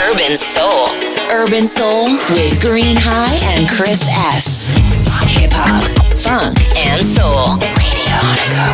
[0.00, 0.86] Urban Soul.
[1.30, 4.02] Urban Soul with Green High and Chris
[4.34, 4.70] S.
[5.36, 5.84] Hip hop,
[6.16, 7.58] funk, and soul.
[7.74, 8.68] Radio Monaco.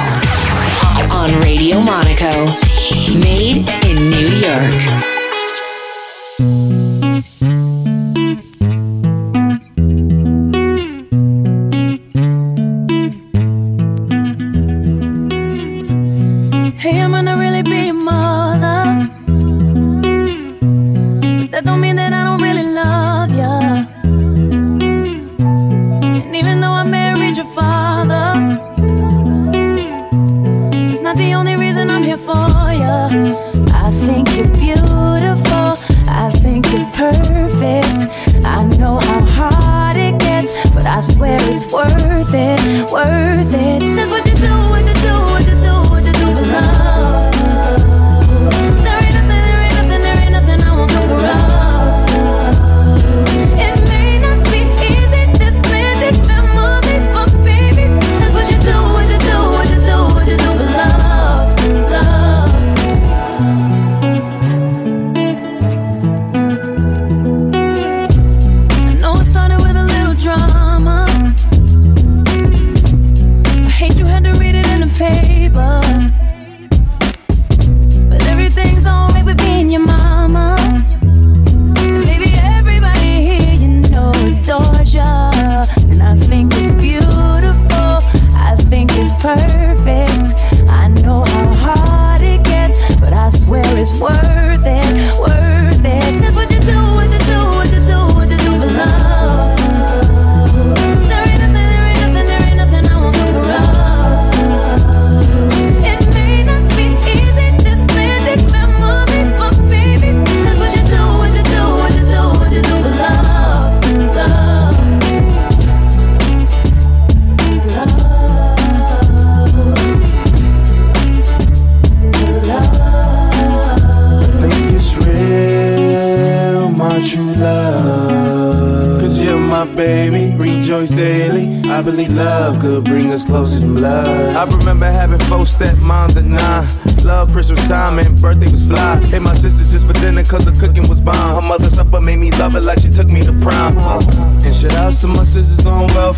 [1.15, 2.47] On Radio Monaco.
[3.19, 5.14] Made in New York.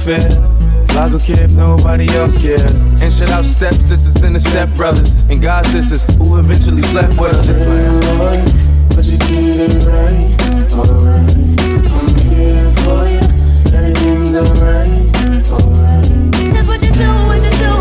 [0.06, 0.30] fit.
[0.94, 2.70] Lago Kid, nobody else cared.
[3.02, 7.20] And shout out step sisters and the step brothers and god sisters who eventually slept
[7.20, 7.48] with us.
[7.50, 8.38] Boy,
[8.94, 10.30] but you did it right,
[10.78, 11.36] alright.
[11.90, 13.24] I'm here for you.
[13.74, 16.54] Everything's alright, alright.
[16.54, 17.75] That's what you do, what you do.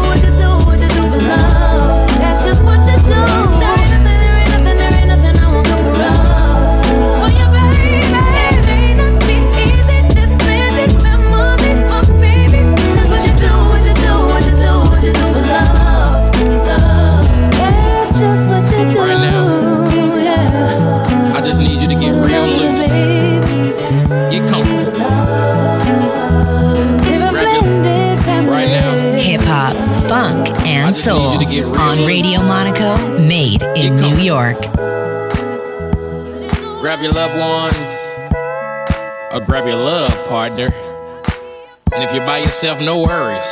[42.39, 43.49] Yourself no worries.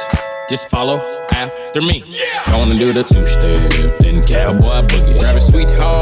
[0.49, 0.97] Just follow
[1.31, 2.03] after me.
[2.05, 2.51] Yeah.
[2.51, 5.19] Gonna do the two step, then cowboy boogie.
[5.19, 5.92] Grab a sweetheart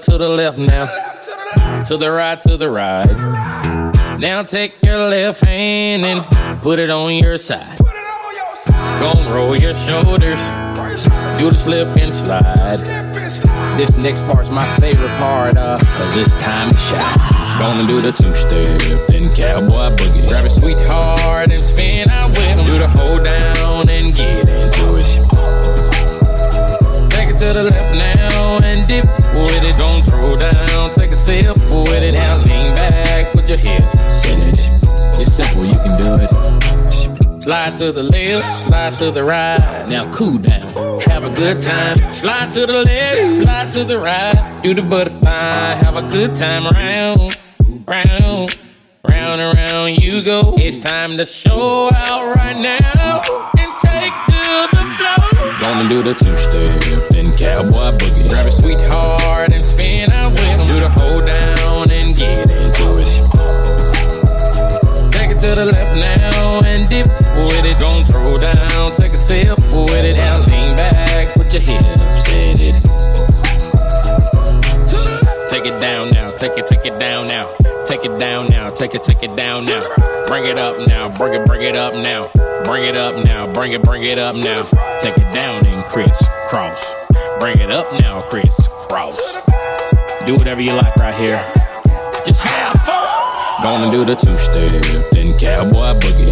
[0.00, 0.86] left, to the left now.
[1.84, 3.06] To the right, to the right.
[4.18, 7.78] Now take your left hand and put it on your side.
[8.98, 10.40] Don't roll your shoulders.
[11.38, 12.78] Do the slip and slide.
[13.76, 17.58] This next part's my favorite part, uh, cause it's time to shine.
[17.58, 20.28] Gonna do the two step, then cowboy boogie.
[20.28, 22.64] Grab a sweetheart and spin out with him.
[22.64, 25.06] Do the hold down and get into it.
[27.10, 28.49] Take it to the left now
[29.00, 29.76] dip with it.
[29.78, 32.12] Don't throw down, take a sip with it.
[32.12, 34.00] Now lean back, put your hips
[35.20, 37.42] it's simple, you can do it.
[37.42, 39.86] Slide to the left, slide to the right.
[39.86, 41.98] Now cool down, have a good time.
[42.14, 44.60] Slide to the left, slide to the right.
[44.62, 47.36] Do the butterfly, have a good time round,
[47.86, 48.56] round,
[49.06, 50.54] round and round you go.
[50.56, 53.59] It's time to show out right now
[55.70, 58.28] wanna do the two step, then cowboy boogie.
[58.28, 60.66] Grab a sweetheart and spin out with.
[60.66, 63.06] Do the hold down and get into it.
[65.12, 67.78] Take it to the left now and dip with it.
[67.78, 70.16] Don't throw down, take a sip with it.
[70.16, 72.74] Now lean back, put your hips in it.
[75.48, 77.48] Take it down now, take it, take it down now.
[77.86, 79.84] Take it down now, take it, take it down now.
[80.26, 82.28] Bring it up now, bring it, bring it up now.
[82.64, 84.62] Bring it up now, bring it, bring it up now.
[85.00, 86.94] Take it down and crisscross.
[87.38, 89.34] Bring it up now, crisscross.
[90.26, 91.42] Do whatever you like right here.
[92.26, 93.62] Just have fun.
[93.62, 96.29] Gonna do the two step, then cowboy boogie.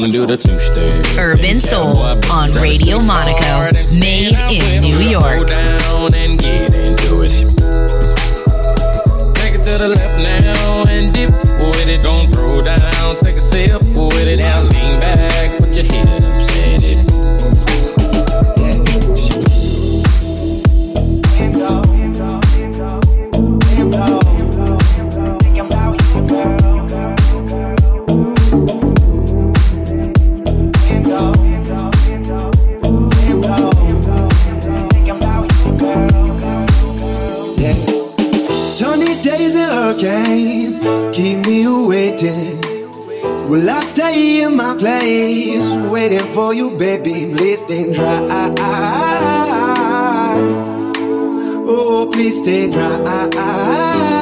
[0.00, 1.18] Gonna do the two step.
[1.18, 1.98] Urban Soul
[2.32, 5.50] on Radio Monaco, made in New York.
[46.32, 47.34] For you, baby?
[47.36, 48.54] Please stay dry.
[51.66, 54.19] Oh, please stay dry.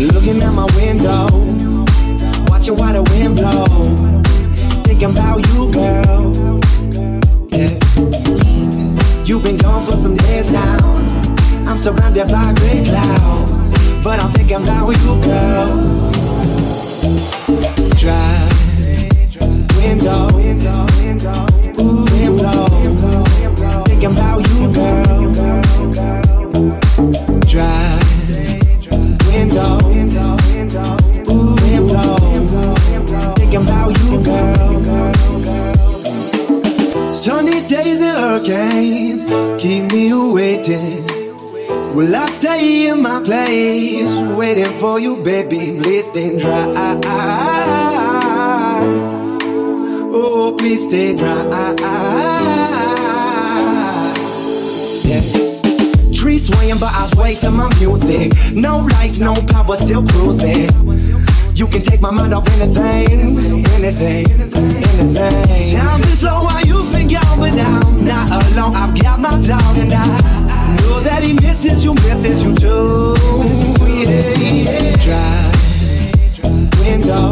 [0.00, 1.26] Looking out my window,
[2.48, 3.66] watching while the wind blow.
[4.84, 6.32] Thinking about you, girl.
[9.24, 10.78] You've been gone for some days now.
[11.68, 13.52] I'm surrounded by gray clouds,
[14.02, 15.68] but I'm thinking about you, girl.
[18.00, 18.52] Dry
[19.92, 20.28] window,
[21.80, 23.84] ooh, wind blow.
[23.84, 25.11] Thinking about you, girl.
[38.46, 39.24] Hurricanes
[39.62, 41.04] keep me waiting.
[41.94, 45.80] Will I stay in my place, waiting for you, baby?
[46.02, 47.00] Stay dry.
[50.14, 51.42] Oh, please stay dry.
[55.04, 55.20] Yeah.
[56.12, 58.32] Trees swaying, but I sway to my music.
[58.54, 61.21] No lights, no power, still cruising.
[61.54, 63.36] You can take my mind off anything,
[63.76, 65.76] anything, anything.
[65.76, 68.74] Time is slow while you've been gone, but now, not alone.
[68.74, 70.06] I've got my dog, and I
[70.80, 73.14] know that he misses you, misses you too.
[73.86, 74.96] Yeah.
[75.02, 75.62] Drive
[76.80, 77.30] window,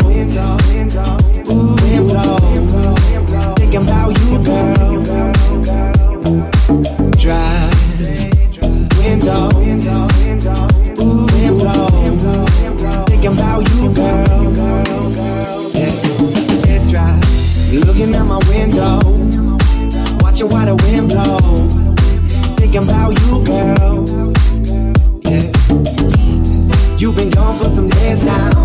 [1.51, 2.37] ooh, wind blow.
[3.57, 5.03] Thinking about you, girl.
[7.17, 7.71] Drive
[8.99, 10.70] window.
[13.21, 14.49] Thinking about you, girl.
[15.77, 15.93] Yeah,
[16.65, 17.21] yeah, drive.
[17.85, 18.97] Looking out my window,
[20.25, 21.69] watching while the wind blow.
[22.57, 24.09] Thinking about you, girl.
[25.29, 25.53] Yeah.
[26.97, 28.57] You've been gone for some days now.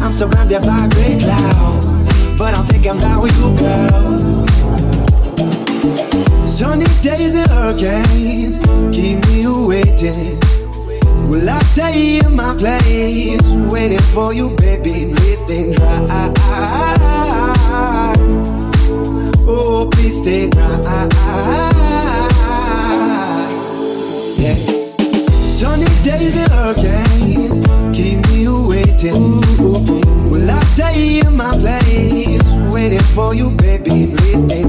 [0.00, 1.88] I'm surrounded by gray clouds,
[2.38, 4.46] but I'm thinking about you, girl.
[6.46, 8.58] Sunny days and hurricanes
[8.94, 10.61] keep me waiting.
[11.32, 13.40] Will I stay in my place,
[13.72, 15.14] waiting for you, baby?
[15.14, 16.30] Please stay dry.
[19.48, 20.78] Oh, please stay dry.
[24.36, 24.54] Yeah.
[25.32, 29.40] Sunny days and hurricanes keep me waiting.
[30.28, 34.12] Will I stay in my place, waiting for you, baby?
[34.14, 34.64] Please stay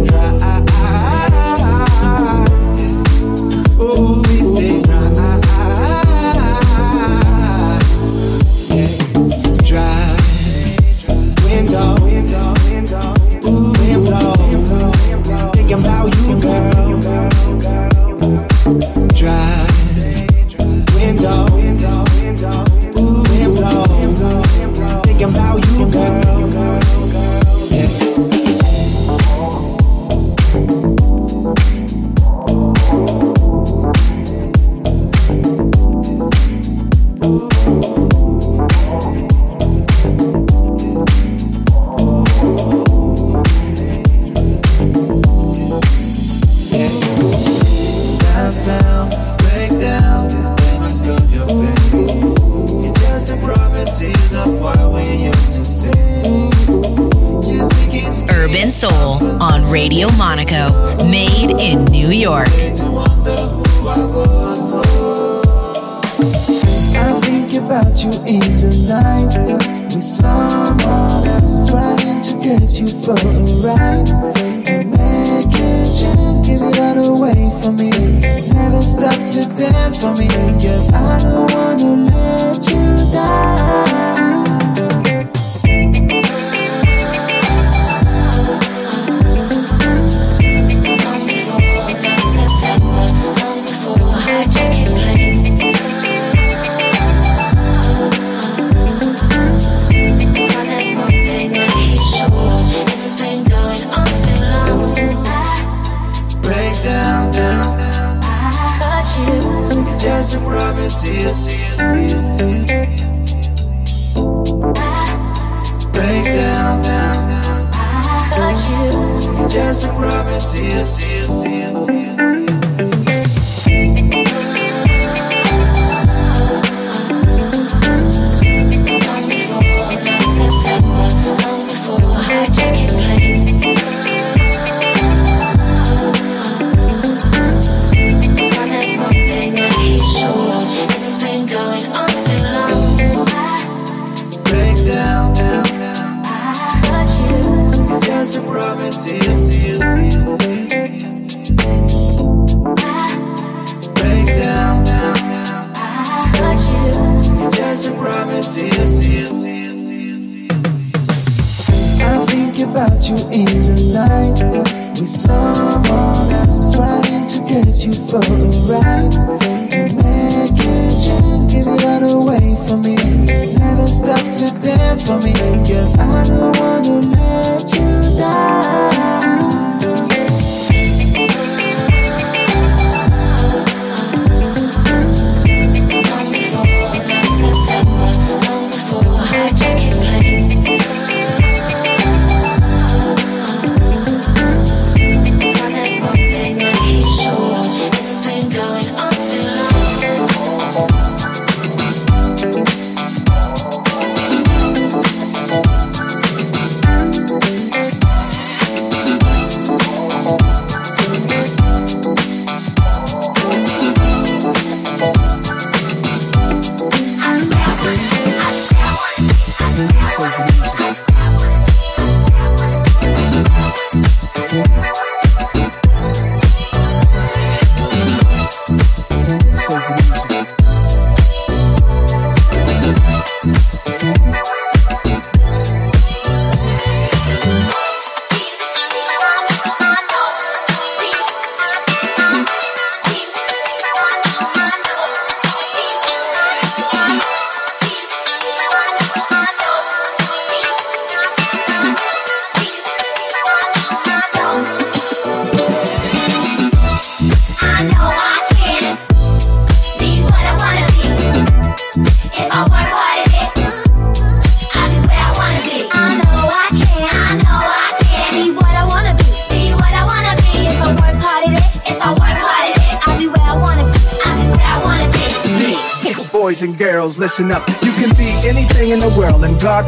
[277.18, 277.68] listen up.
[277.82, 279.88] You can be anything in the world, and God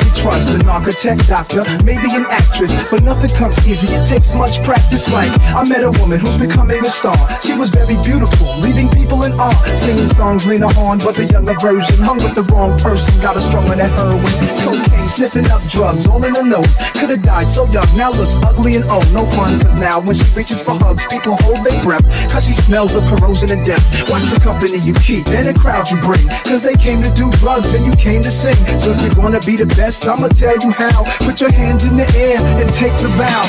[0.85, 3.89] architect, doctor, maybe an actress, but nothing comes easy.
[3.89, 5.11] It takes much practice.
[5.11, 7.17] Like I met a woman who's becoming a star.
[7.41, 9.57] She was very beautiful, leaving people in awe.
[9.73, 13.17] Singing songs Lena Horne, but the younger version hung with the wrong person.
[13.17, 14.29] Got her stronger than heroin,
[14.61, 16.77] cocaine, sniffing up drugs, all in her nose.
[16.93, 19.09] Could've died so young, now looks ugly and old.
[19.09, 22.05] No fun, cause now when she reaches for hugs, people hold their breath.
[22.29, 23.81] Cause she smells of corrosion and death.
[24.05, 26.29] Watch the company you keep and the crowd you bring.
[26.45, 28.57] Cause they came to do drugs and you came to sing.
[28.77, 31.03] So if you wanna be the best, I'ma tell you how.
[31.25, 33.43] Put your hands in the air and take the vow.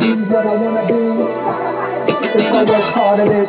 [0.00, 1.00] Be what I wanna be.
[2.38, 3.48] If I work hard at it,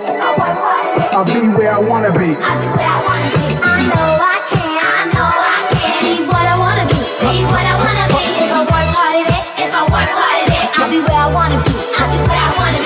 [1.15, 2.35] I'll be where I wanna be.
[2.35, 3.45] I'll be where I wanna be.
[3.63, 4.71] I know I can.
[4.81, 6.01] I know I can.
[6.03, 6.99] Be what I wanna be.
[7.23, 8.21] Be what I wanna be.
[8.43, 11.21] If I work hard at it, if I work hard at it, I'll be where
[11.21, 11.73] I wanna be.
[11.99, 12.79] I'll be where I wanna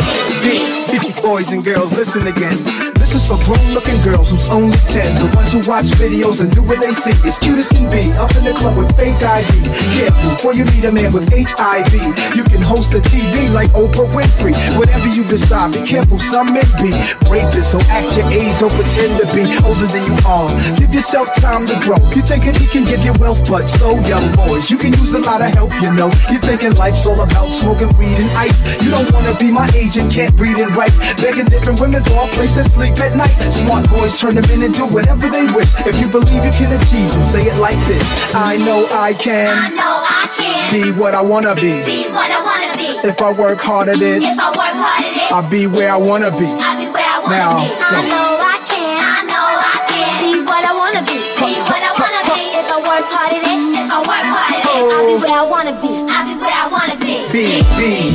[0.44, 1.22] be.
[1.22, 2.85] Boys and girls, listen again
[3.16, 5.00] is for grown looking girls who's only 10.
[5.24, 7.16] The ones who watch videos and do what they see.
[7.24, 8.12] As cute as can be.
[8.20, 9.48] Up in the club with fake ID.
[9.96, 11.96] Careful before you meet a man with HIV.
[12.36, 14.52] You can host a TV like Oprah Winfrey.
[14.76, 16.92] Whatever you decide, be careful, some men be
[17.32, 17.72] rapists.
[17.72, 20.52] So act your age, don't pretend to be older than you are.
[20.76, 21.98] Give yourself time to grow.
[22.12, 24.68] You're thinking he can give you wealth, but so young boys.
[24.70, 26.12] You can use a lot of help, you know.
[26.28, 28.60] You're thinking life's all about smoking weed and ice.
[28.84, 30.94] You don't wanna be my agent, can't breathe and write.
[31.24, 33.34] Begging different women for a place to sleep at night.
[33.54, 35.72] Smart boys turn them in and do whatever they wish.
[35.86, 38.04] If you believe you can achieve, and say it like this.
[38.34, 39.54] I know I can.
[39.54, 41.86] I know I can be what I wanna be.
[41.86, 43.08] Be what I wanna be.
[43.08, 45.92] If I work hard at it, if I work hard at it, I'll be where
[45.92, 46.50] I wanna be.
[46.50, 47.70] I'll be where I wanna now, be.
[47.78, 48.98] I know I can.
[48.98, 51.18] I know I can be what I wanna be.
[51.38, 52.42] Be what I wanna be.
[52.58, 55.22] If I work hard at it, if I work hard at it, I'll be oh.
[55.22, 55.94] where I wanna be.
[56.10, 57.22] I'll be where I wanna be.
[57.32, 58.15] Be, be.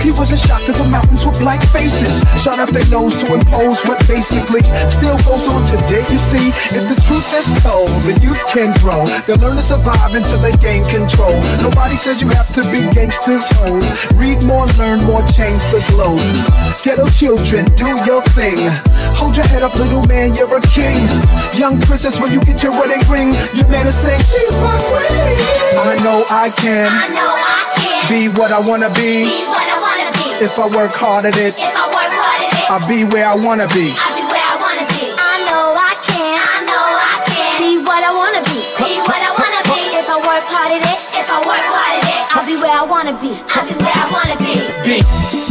[0.00, 2.24] He wasn't shocked that the mountains were black faces.
[2.40, 6.06] Shot up their nose to impose what basically still goes on today.
[6.08, 9.04] You see, if the truth is told, the youth can grow.
[9.26, 11.36] They'll learn to survive until they gain control.
[11.60, 13.84] Nobody says you have to be gangsters, hoes.
[14.16, 16.22] Read more, learn more, change the globe.
[16.80, 18.56] Ghetto children, do your thing.
[19.20, 20.96] Hold your head up, little man, you're a king.
[21.58, 25.36] Young princess, when you get your wedding ring, your man is saying, She's my queen.
[25.76, 26.88] I know I can.
[26.88, 29.00] I know I can be what I wanna be.
[29.00, 30.44] Be what I wanna be.
[30.44, 33.26] If I work hard at it, if I work hard at it, I'll be where
[33.26, 33.92] I wanna be.
[33.96, 35.12] I'll be where I wanna be.
[35.12, 36.36] I know I can.
[36.36, 38.58] I know I can be what I wanna be.
[38.80, 39.80] Be what I wanna be.
[39.96, 42.72] If I work hard at it, if I work hard at it, I'll be where
[42.72, 43.32] I wanna be.
[43.54, 44.52] I'll be where I wanna be.
[44.84, 45.49] be.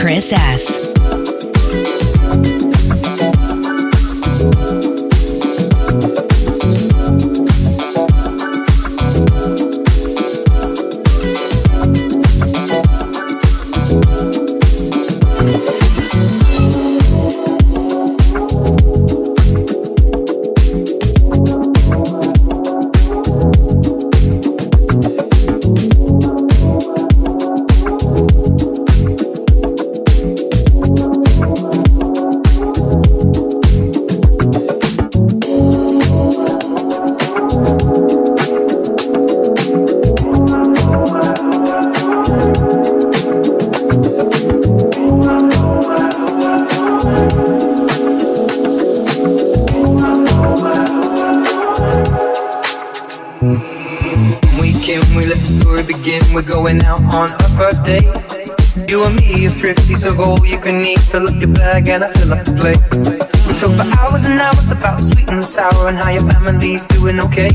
[0.00, 0.77] Chris S.
[54.88, 56.22] Weekend, we let the story begin.
[56.32, 58.08] We're going out on our first date.
[58.88, 60.98] You and me are thrifty, so go all you can eat.
[61.00, 62.80] Fill up your bag and I fill up the plate.
[63.46, 67.20] We talk for hours and hours about sweet and sour and how your family's doing
[67.20, 67.50] okay.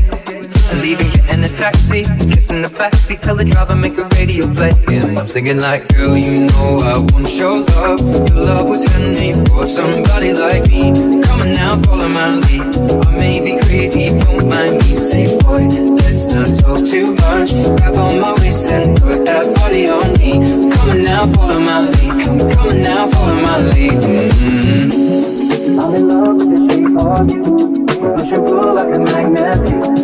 [0.70, 4.72] And leaving, getting a taxi, kissing the backseat, tell the driver make the radio play.
[4.88, 8.00] And I'm singing like, girl, you know I want your love.
[8.00, 10.92] Your love was handmade for somebody like me.
[11.22, 12.64] Come on now, follow my lead.
[13.06, 14.94] I may be crazy, don't mind me.
[14.96, 15.68] Say, boy,
[16.00, 17.52] let's not talk too much.
[17.76, 20.40] Grab on my waist and put that body on me.
[20.72, 22.24] Come on now, follow my lead.
[22.24, 24.00] Come, come on now, follow my lead.
[24.00, 25.80] Mm-hmm.
[25.80, 27.84] I'm in love with the shape of you.
[28.00, 30.03] Push and pull like a magnet.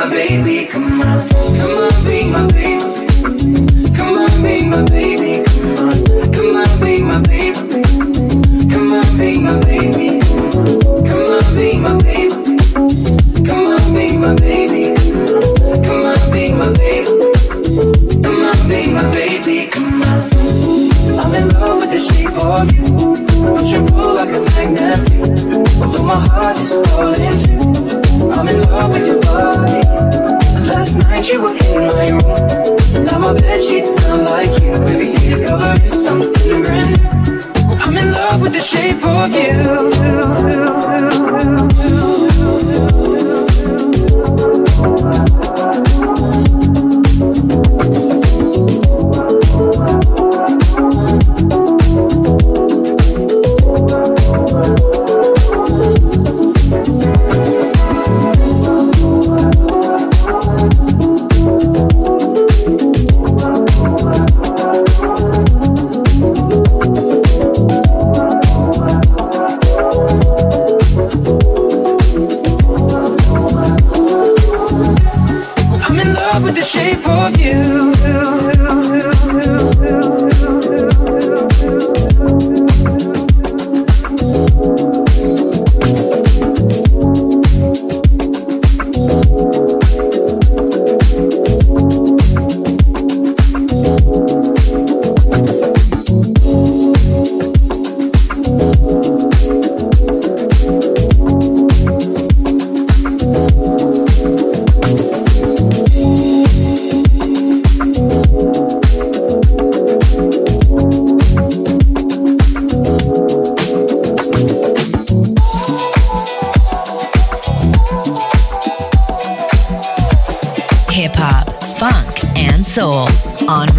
[0.00, 1.39] My baby, come on.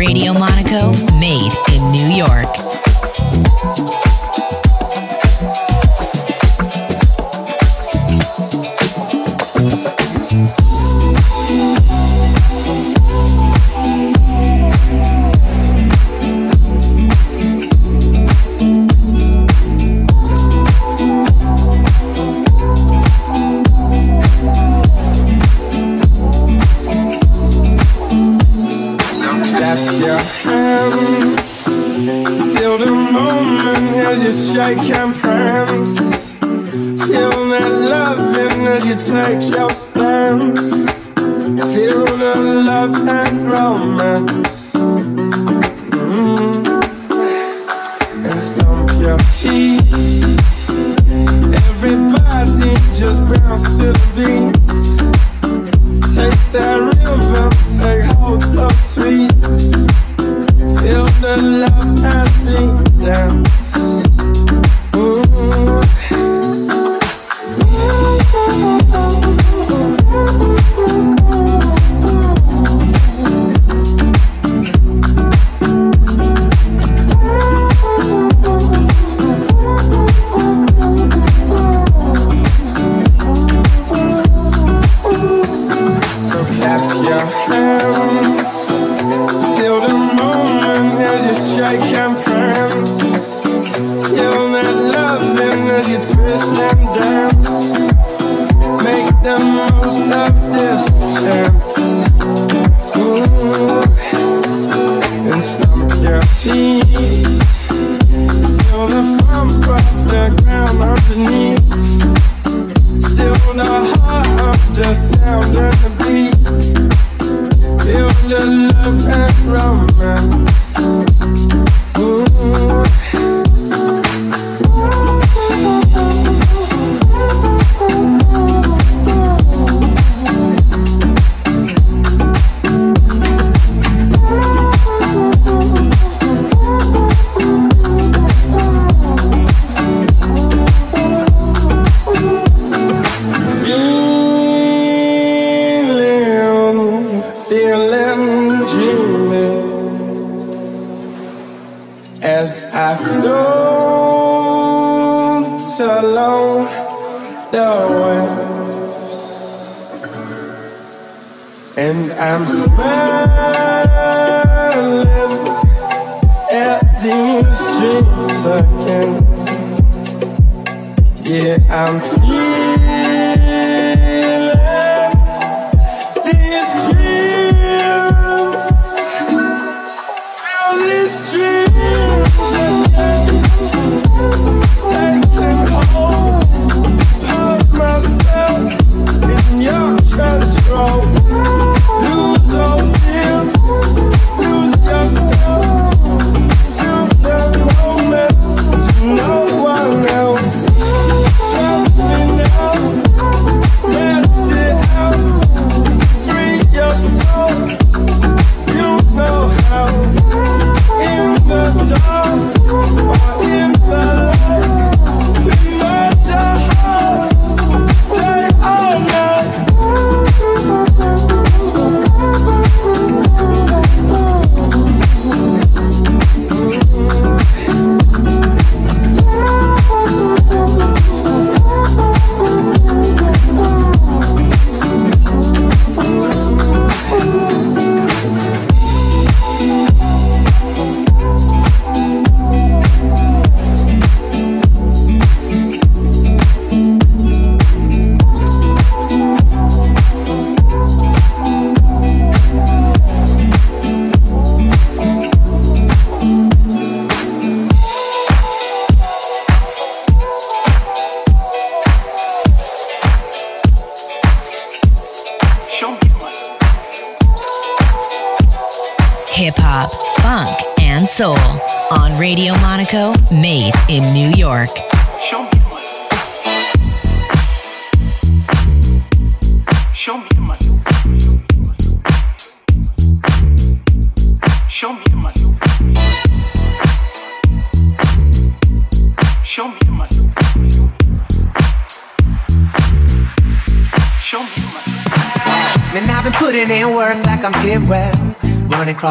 [0.01, 0.50] Yeah, I'm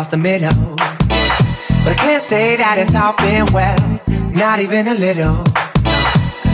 [0.00, 0.76] across the middle.
[1.84, 4.00] But I can't say that it's all been well,
[4.32, 5.44] not even a little.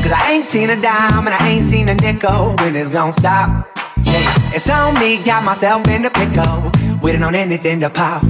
[0.03, 3.13] Cause I ain't seen a dime and I ain't seen a nickel when it's gonna
[3.13, 3.69] stop.
[4.03, 8.23] Yeah, it's on me, got myself in the pickle, waiting on anything to pop.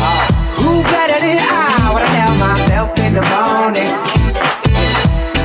[0.00, 0.24] Oh,
[0.56, 3.92] who better than I when I tell myself in the morning?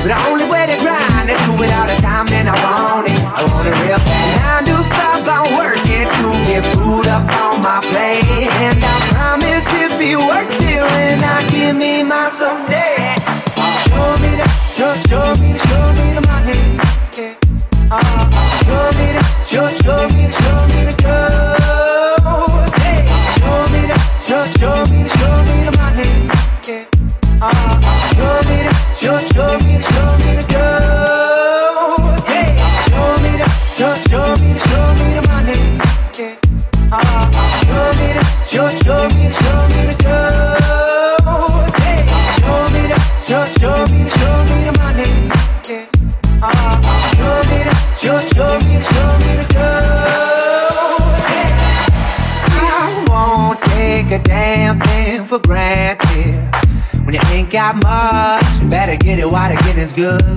[0.00, 3.08] But the only way to grind is do it all the time, and I want
[3.08, 3.20] it.
[3.20, 4.39] I want it real bad.
[60.00, 60.29] good.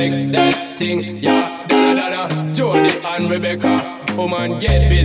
[0.00, 2.54] Shake that thing, yeah, da da da da.
[2.54, 4.99] Jody and Rebecca, woman, get busy.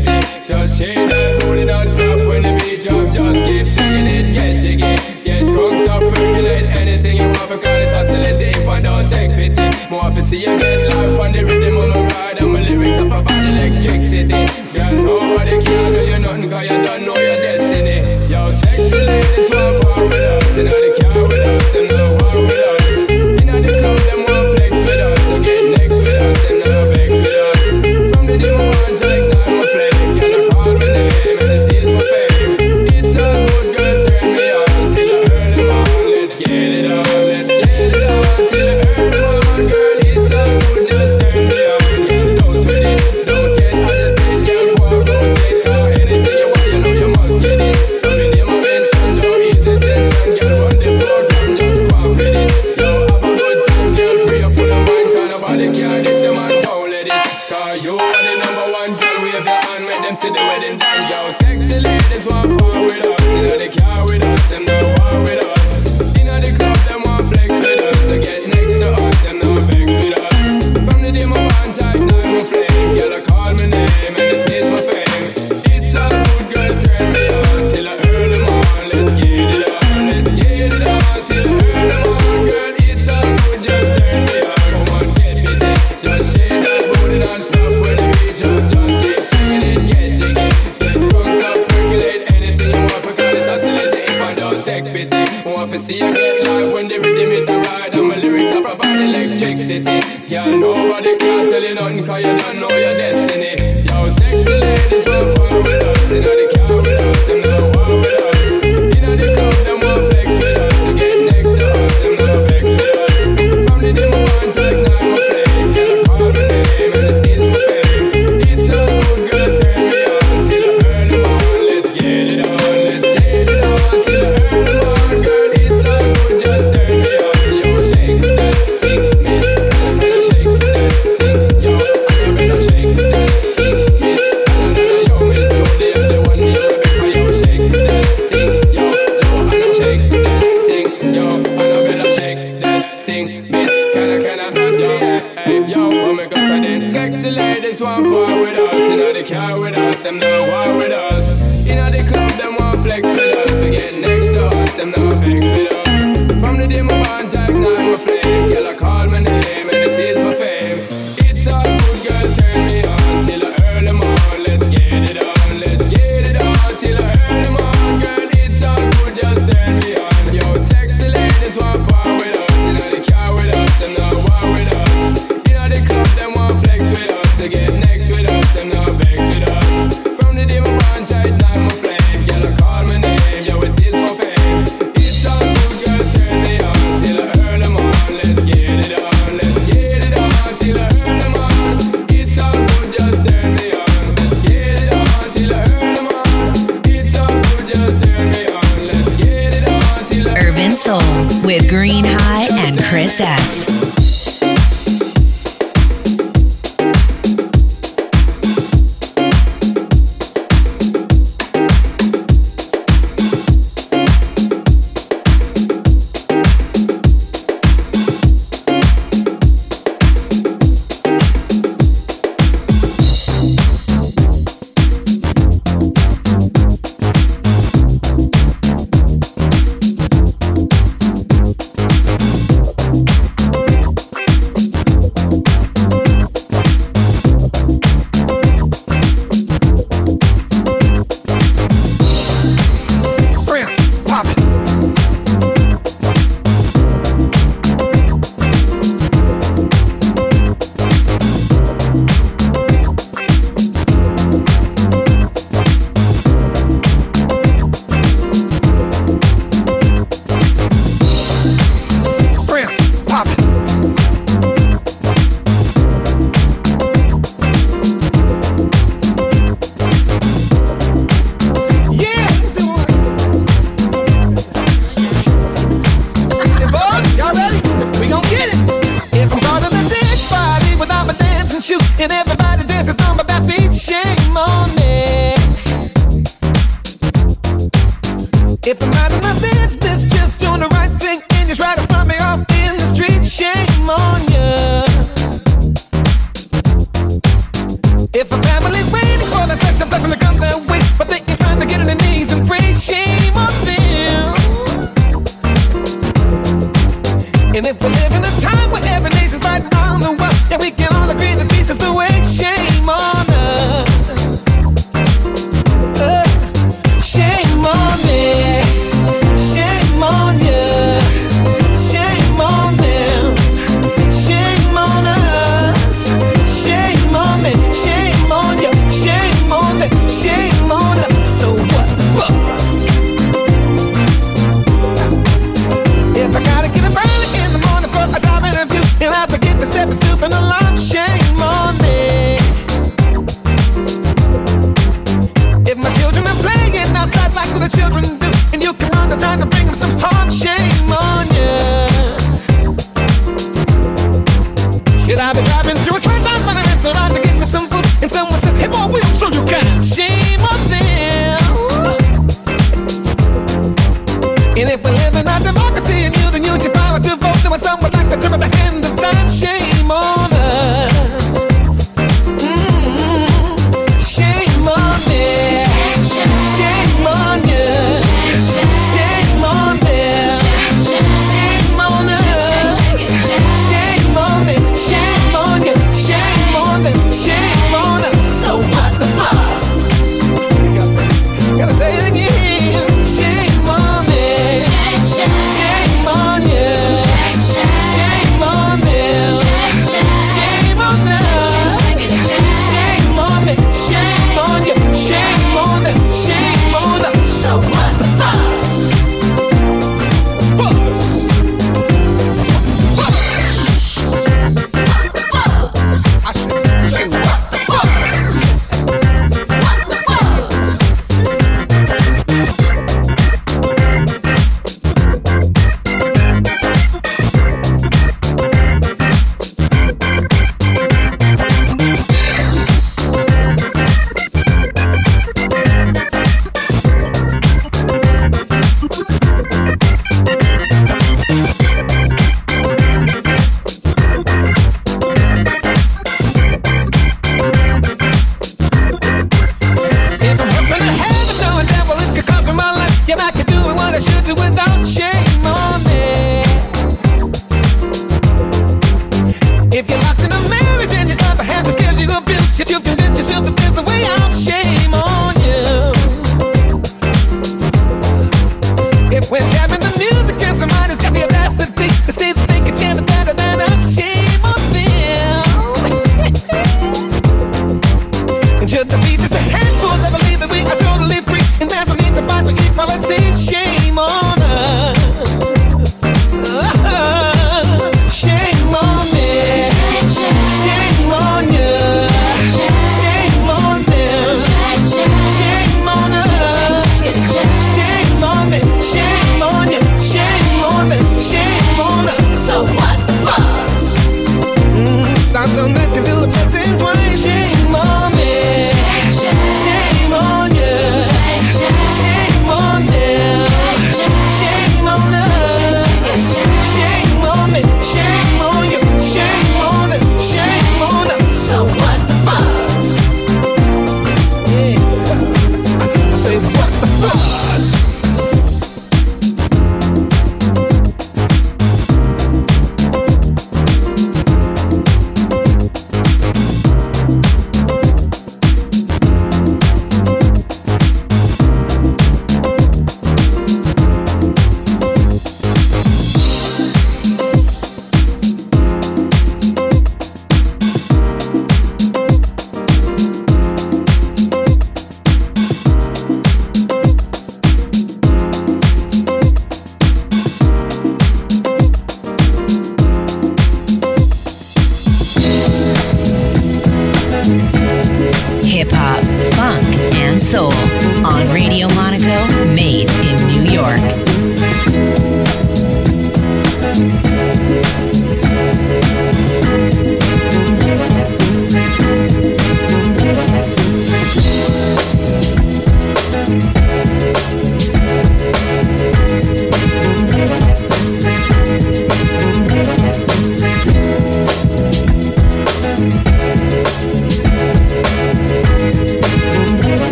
[203.05, 203.74] RSS.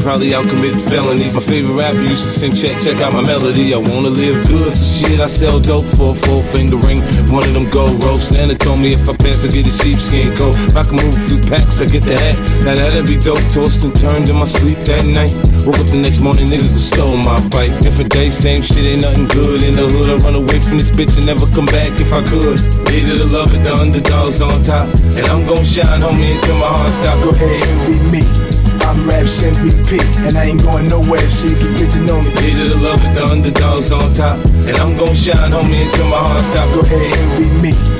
[0.00, 1.34] Probably out committing felonies.
[1.34, 3.74] My favorite rapper used to sing, check, check out my melody.
[3.74, 7.00] I wanna live good, so shit, I sell dope for a four finger ring.
[7.30, 8.32] One of them gold ropes.
[8.32, 10.54] Nana told me if I pass, I get a sheepskin coat.
[10.68, 12.36] If I can move a few packs, I get the hat.
[12.64, 13.42] Now that'd be dope.
[13.52, 15.32] Tossed and turned in my sleep that night.
[15.66, 17.72] Woke up the next morning, niggas have stole my bike.
[17.80, 19.62] Different day, same shit, ain't nothing good.
[19.62, 22.24] In the hood, I run away from this bitch and never come back if I
[22.24, 22.58] could.
[22.88, 24.88] Hated to love it, the underdogs on top.
[25.16, 27.22] And I'm gon' shine, homie, until my heart stop.
[27.22, 28.49] Go ahead, envy me.
[28.90, 32.30] I'm Raps MVP, and I ain't going nowhere, so you can get to know me.
[32.42, 34.44] Hated to love it, the underdogs on top.
[34.66, 36.74] And I'm gon' shine, homie, until my heart stop.
[36.74, 37.99] Go ahead, envy me.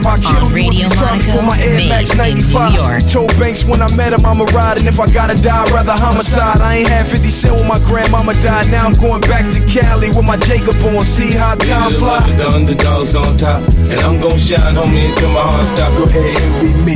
[0.01, 3.09] time I kill on you Radio if you try Monica, for my Air Max 95.
[3.09, 5.93] Told Banks when I met him I'ma ride, and if I gotta die, I'd rather
[5.93, 6.61] homicide.
[6.61, 8.69] I ain't had 50 cent when my grandmama died.
[8.71, 11.01] Now I'm going back to Cali with my Jacob on.
[11.01, 12.25] See how time flies.
[12.35, 15.93] The underdogs on top, and I'm gon' shine, homie, until my heart stop.
[15.97, 16.95] Go ahead, envy me.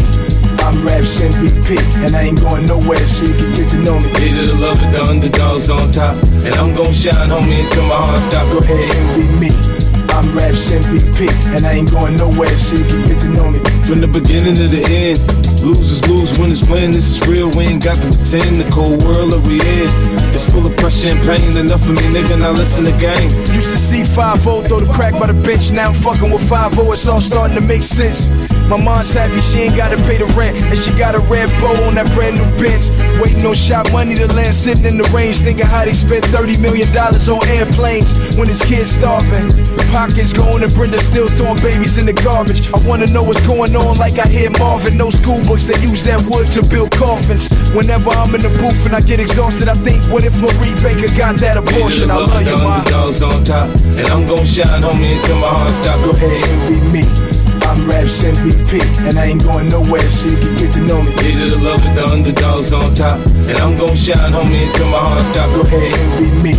[0.66, 4.10] I'm Raps MVP, and I ain't going nowhere, so you can get to know me.
[4.18, 7.95] Either the love of the underdogs on top, and I'm gon' shine, homie, until my
[7.95, 8.49] heart stop.
[8.51, 9.84] Go ahead, envy me.
[10.26, 13.59] I'm Raps MVP, and I ain't going nowhere, so you can get to know me.
[13.86, 15.19] From the beginning to the end,
[15.61, 16.91] losers lose, winners win.
[16.91, 18.55] This is real, we ain't got to pretend.
[18.57, 19.89] The cold world that we in,
[20.34, 21.57] it's full of pressure and pain.
[21.57, 23.30] Enough of me, nigga, now listen to game.
[23.53, 25.71] Used to see 5 throw the crack by the bench.
[25.71, 28.30] Now I'm fucking with 5 it's all starting to make sense.
[28.66, 31.78] My mom's happy she ain't gotta pay the rent, and she got a red bow
[31.86, 32.89] on that brand new Benz.
[33.22, 36.57] Waiting on shot money to land, sitting in the range, thinking how they spent 30
[36.57, 39.53] million dollars on airplanes when his kids starving.
[39.93, 42.68] Pockets going and Brenda still throwing babies in the garbage.
[42.74, 44.97] I wanna know what's going on, like I hear Marvin.
[44.97, 47.47] No school books, they use that wood to build coffins.
[47.72, 51.11] Whenever I'm in the booth and I get exhausted, I think, what if Marie Baker
[51.13, 52.09] got that abortion?
[52.09, 52.82] I love you, the ma.
[52.82, 53.70] underdogs on top.
[53.93, 56.01] And I'm gon' shine, homie, until my heart stop.
[56.03, 57.34] Go ahead, envy me.
[57.76, 61.11] I'm Raps MVP, and I ain't going nowhere, so you can get to know me.
[61.11, 63.19] Hated to love with the underdogs on top.
[63.19, 65.53] And I'm gon' shine, homie, until my heart stop.
[65.53, 66.53] Go ahead, envy me.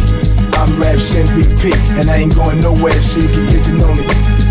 [0.52, 4.45] I'm Raps MVP, and I ain't going nowhere, so you can get to know me.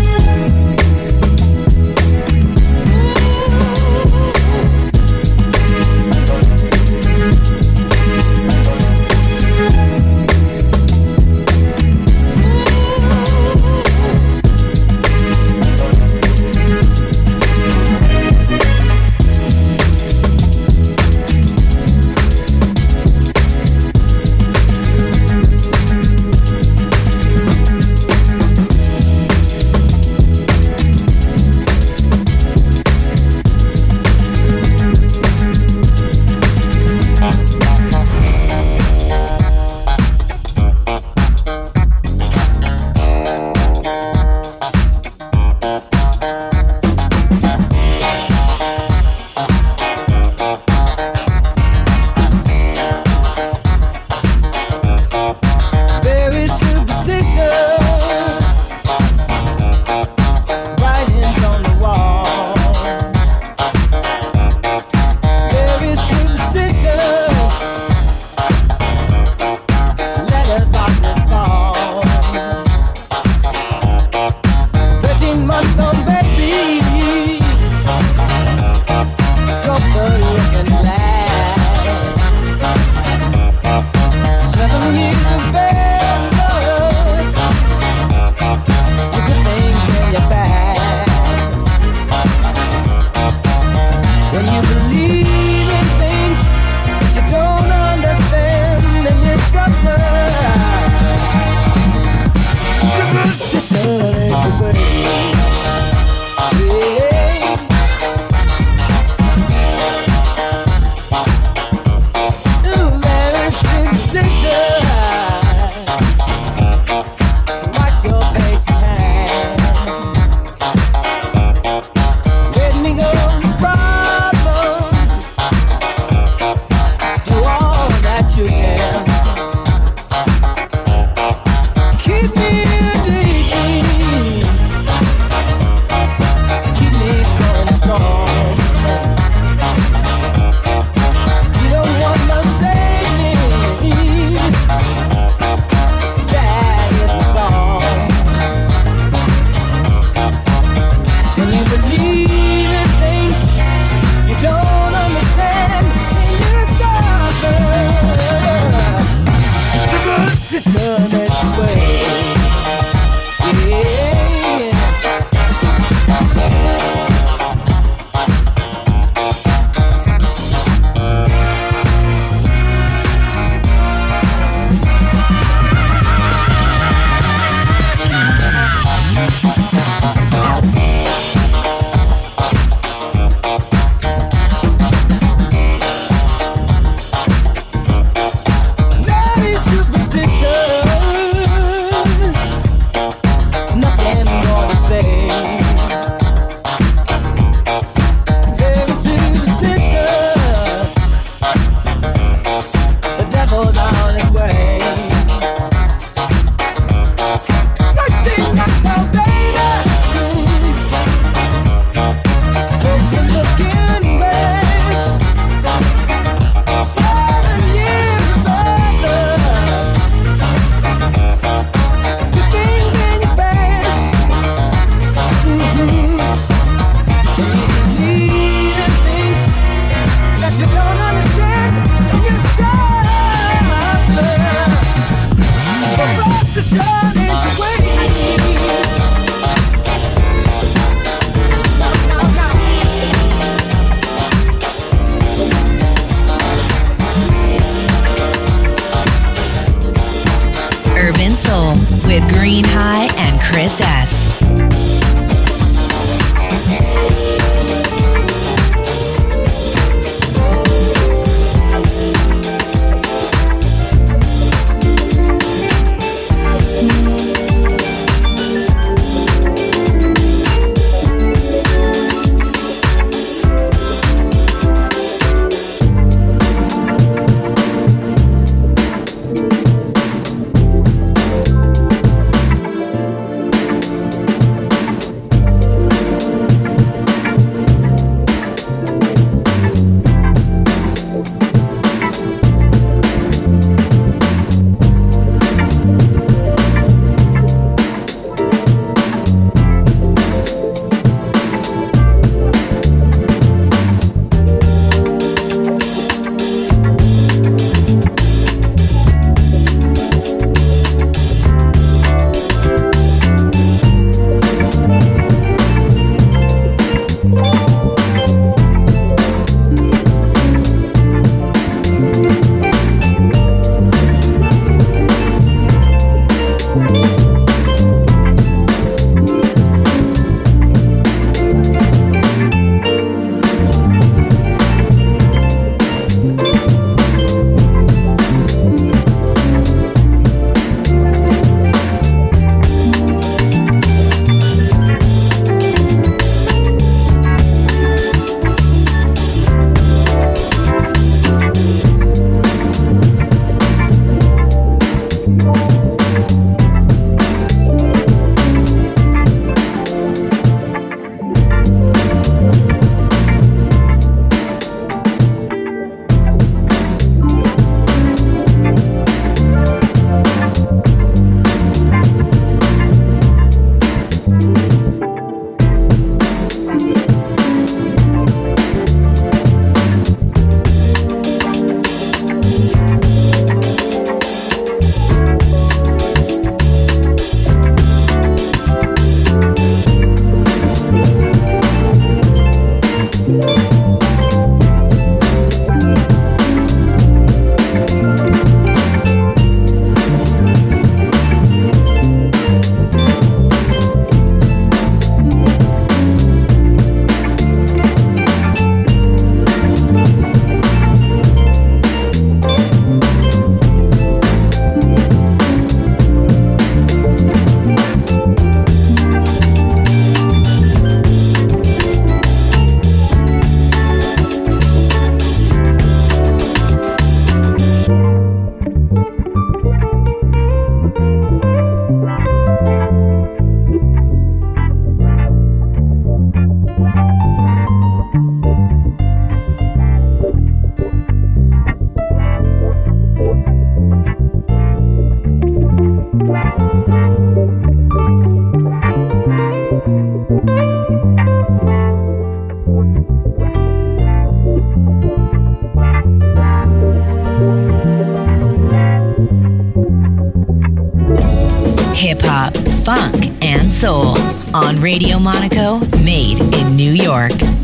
[462.86, 464.16] Funk, and soul
[464.54, 467.55] on Radio Monaco, made in New York.